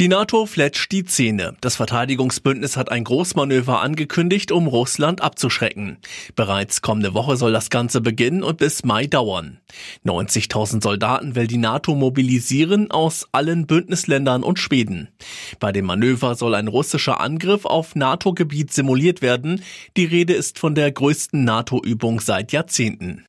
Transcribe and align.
Die 0.00 0.08
NATO 0.08 0.46
fletscht 0.46 0.92
die 0.92 1.04
Zähne. 1.04 1.56
Das 1.60 1.76
Verteidigungsbündnis 1.76 2.78
hat 2.78 2.90
ein 2.90 3.04
Großmanöver 3.04 3.82
angekündigt, 3.82 4.50
um 4.50 4.66
Russland 4.66 5.20
abzuschrecken. 5.20 5.98
Bereits 6.34 6.80
kommende 6.80 7.12
Woche 7.12 7.36
soll 7.36 7.52
das 7.52 7.68
Ganze 7.68 8.00
beginnen 8.00 8.42
und 8.42 8.56
bis 8.56 8.82
Mai 8.82 9.06
dauern. 9.06 9.60
90.000 10.06 10.82
Soldaten 10.82 11.34
will 11.34 11.46
die 11.46 11.58
NATO 11.58 11.94
mobilisieren 11.94 12.90
aus 12.90 13.28
allen 13.32 13.66
Bündnisländern 13.66 14.42
und 14.42 14.58
Schweden. 14.58 15.10
Bei 15.58 15.70
dem 15.70 15.84
Manöver 15.84 16.34
soll 16.34 16.54
ein 16.54 16.68
russischer 16.68 17.20
Angriff 17.20 17.66
auf 17.66 17.94
NATO-Gebiet 17.94 18.72
simuliert 18.72 19.20
werden. 19.20 19.62
Die 19.98 20.06
Rede 20.06 20.32
ist 20.32 20.58
von 20.58 20.74
der 20.74 20.90
größten 20.92 21.44
NATO-Übung 21.44 22.20
seit 22.20 22.52
Jahrzehnten. 22.52 23.26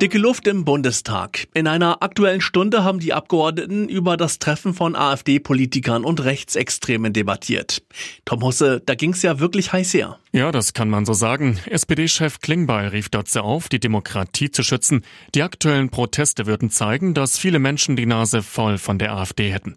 Dicke 0.00 0.16
Luft 0.16 0.46
im 0.46 0.64
Bundestag. 0.64 1.46
In 1.52 1.66
einer 1.66 2.02
aktuellen 2.02 2.40
Stunde 2.40 2.84
haben 2.84 3.00
die 3.00 3.12
Abgeordneten 3.12 3.86
über 3.86 4.16
das 4.16 4.38
Treffen 4.38 4.72
von 4.72 4.96
AfD-Politikern 4.96 6.04
und 6.04 6.24
Rechtsextremen 6.24 7.12
debattiert. 7.12 7.82
Tom 8.24 8.42
Husse, 8.42 8.80
da 8.80 8.94
ging's 8.94 9.20
ja 9.20 9.40
wirklich 9.40 9.74
heiß 9.74 9.92
her. 9.92 10.18
Ja, 10.32 10.52
das 10.52 10.72
kann 10.72 10.88
man 10.88 11.04
so 11.04 11.12
sagen. 11.12 11.58
SPD-Chef 11.66 12.40
Klingbeil 12.40 12.88
rief 12.88 13.10
dazu 13.10 13.40
auf, 13.40 13.68
die 13.68 13.78
Demokratie 13.78 14.50
zu 14.50 14.62
schützen. 14.62 15.04
Die 15.34 15.42
aktuellen 15.42 15.90
Proteste 15.90 16.46
würden 16.46 16.70
zeigen, 16.70 17.12
dass 17.12 17.36
viele 17.36 17.58
Menschen 17.58 17.94
die 17.94 18.06
Nase 18.06 18.42
voll 18.42 18.78
von 18.78 18.98
der 18.98 19.12
AfD 19.14 19.52
hätten. 19.52 19.76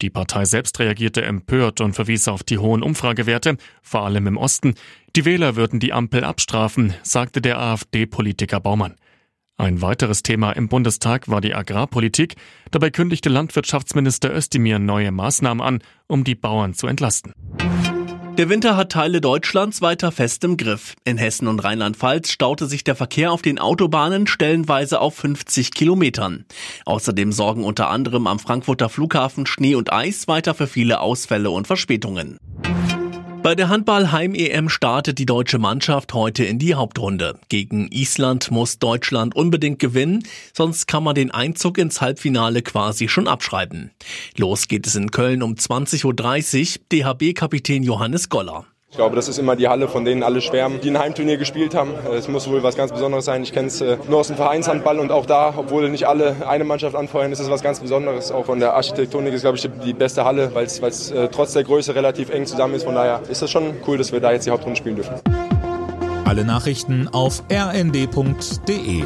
Die 0.00 0.08
Partei 0.08 0.46
selbst 0.46 0.78
reagierte 0.78 1.20
empört 1.20 1.82
und 1.82 1.92
verwies 1.92 2.26
auf 2.26 2.42
die 2.42 2.56
hohen 2.56 2.82
Umfragewerte, 2.82 3.58
vor 3.82 4.06
allem 4.06 4.28
im 4.28 4.38
Osten. 4.38 4.76
Die 5.14 5.26
Wähler 5.26 5.56
würden 5.56 5.78
die 5.78 5.92
Ampel 5.92 6.24
abstrafen, 6.24 6.94
sagte 7.02 7.42
der 7.42 7.58
AfD-Politiker 7.58 8.60
Baumann. 8.60 8.94
Ein 9.60 9.82
weiteres 9.82 10.22
Thema 10.22 10.52
im 10.52 10.68
Bundestag 10.68 11.26
war 11.28 11.40
die 11.40 11.52
Agrarpolitik. 11.52 12.36
Dabei 12.70 12.90
kündigte 12.90 13.28
Landwirtschaftsminister 13.28 14.32
Özdemir 14.32 14.78
neue 14.78 15.10
Maßnahmen 15.10 15.60
an, 15.60 15.82
um 16.06 16.22
die 16.22 16.36
Bauern 16.36 16.74
zu 16.74 16.86
entlasten. 16.86 17.32
Der 18.38 18.48
Winter 18.48 18.76
hat 18.76 18.92
Teile 18.92 19.20
Deutschlands 19.20 19.82
weiter 19.82 20.12
fest 20.12 20.44
im 20.44 20.56
Griff. 20.56 20.94
In 21.04 21.18
Hessen 21.18 21.48
und 21.48 21.58
Rheinland-Pfalz 21.58 22.30
staute 22.30 22.66
sich 22.66 22.84
der 22.84 22.94
Verkehr 22.94 23.32
auf 23.32 23.42
den 23.42 23.58
Autobahnen 23.58 24.28
stellenweise 24.28 25.00
auf 25.00 25.16
50 25.16 25.72
Kilometern. 25.72 26.44
Außerdem 26.84 27.32
sorgen 27.32 27.64
unter 27.64 27.90
anderem 27.90 28.28
am 28.28 28.38
Frankfurter 28.38 28.88
Flughafen 28.88 29.44
Schnee 29.44 29.74
und 29.74 29.92
Eis 29.92 30.28
weiter 30.28 30.54
für 30.54 30.68
viele 30.68 31.00
Ausfälle 31.00 31.50
und 31.50 31.66
Verspätungen. 31.66 32.38
Bei 33.48 33.54
der 33.54 33.70
Handball-Heim-EM 33.70 34.68
startet 34.68 35.18
die 35.18 35.24
deutsche 35.24 35.58
Mannschaft 35.58 36.12
heute 36.12 36.44
in 36.44 36.58
die 36.58 36.74
Hauptrunde. 36.74 37.38
Gegen 37.48 37.88
Island 37.90 38.50
muss 38.50 38.78
Deutschland 38.78 39.34
unbedingt 39.34 39.78
gewinnen, 39.78 40.22
sonst 40.52 40.86
kann 40.86 41.02
man 41.02 41.14
den 41.14 41.30
Einzug 41.30 41.78
ins 41.78 42.02
Halbfinale 42.02 42.60
quasi 42.60 43.08
schon 43.08 43.26
abschreiben. 43.26 43.90
Los 44.36 44.68
geht 44.68 44.86
es 44.86 44.96
in 44.96 45.10
Köln 45.10 45.42
um 45.42 45.54
20.30 45.54 46.76
Uhr, 46.76 46.84
DHB-Kapitän 46.92 47.84
Johannes 47.84 48.28
Goller. 48.28 48.66
Ich 48.90 48.96
glaube, 48.96 49.16
das 49.16 49.28
ist 49.28 49.38
immer 49.38 49.54
die 49.54 49.68
Halle, 49.68 49.86
von 49.86 50.06
denen 50.06 50.22
alle 50.22 50.40
schwärmen, 50.40 50.80
die 50.80 50.88
ein 50.88 50.98
Heimturnier 50.98 51.36
gespielt 51.36 51.74
haben. 51.74 51.92
Es 52.16 52.26
muss 52.26 52.48
wohl 52.48 52.62
was 52.62 52.74
ganz 52.74 52.90
Besonderes 52.90 53.26
sein. 53.26 53.42
Ich 53.42 53.52
kenne 53.52 53.68
es 53.68 53.82
äh, 53.82 53.98
nur 54.08 54.20
aus 54.20 54.28
dem 54.28 54.36
Vereinshandball 54.36 54.98
und 54.98 55.12
auch 55.12 55.26
da, 55.26 55.52
obwohl 55.54 55.90
nicht 55.90 56.08
alle 56.08 56.36
eine 56.48 56.64
Mannschaft 56.64 56.96
anfeuern, 56.96 57.30
ist 57.30 57.38
es 57.38 57.50
was 57.50 57.62
ganz 57.62 57.80
Besonderes. 57.80 58.32
Auch 58.32 58.46
von 58.46 58.60
der 58.60 58.72
Architektonik 58.72 59.34
ist, 59.34 59.42
glaube 59.42 59.58
ich, 59.58 59.68
die 59.84 59.92
beste 59.92 60.24
Halle, 60.24 60.54
weil 60.54 60.64
es 60.64 61.10
äh, 61.10 61.28
trotz 61.28 61.52
der 61.52 61.64
Größe 61.64 61.94
relativ 61.94 62.30
eng 62.30 62.46
zusammen 62.46 62.74
ist. 62.74 62.84
Von 62.84 62.94
daher 62.94 63.20
ist 63.28 63.42
es 63.42 63.50
schon 63.50 63.74
cool, 63.86 63.98
dass 63.98 64.10
wir 64.10 64.20
da 64.20 64.32
jetzt 64.32 64.46
die 64.46 64.50
Hauptrunde 64.50 64.76
spielen 64.76 64.96
dürfen. 64.96 65.16
Alle 66.24 66.44
Nachrichten 66.44 67.08
auf 67.08 67.42
rnd.de 67.52 69.02